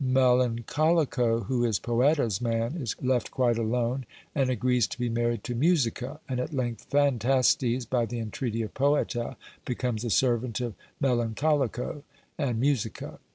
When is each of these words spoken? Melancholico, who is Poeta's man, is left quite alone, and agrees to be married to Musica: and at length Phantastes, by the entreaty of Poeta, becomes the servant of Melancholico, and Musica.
Melancholico, 0.03 1.41
who 1.45 1.63
is 1.63 1.77
Poeta's 1.77 2.41
man, 2.41 2.73
is 2.75 2.95
left 3.03 3.29
quite 3.29 3.59
alone, 3.59 4.07
and 4.33 4.49
agrees 4.49 4.87
to 4.87 4.97
be 4.97 5.09
married 5.09 5.43
to 5.43 5.53
Musica: 5.53 6.19
and 6.27 6.39
at 6.39 6.55
length 6.55 6.85
Phantastes, 6.89 7.85
by 7.85 8.07
the 8.07 8.17
entreaty 8.17 8.63
of 8.63 8.73
Poeta, 8.73 9.37
becomes 9.63 10.01
the 10.01 10.09
servant 10.09 10.59
of 10.59 10.73
Melancholico, 10.99 12.01
and 12.35 12.59
Musica. 12.59 13.19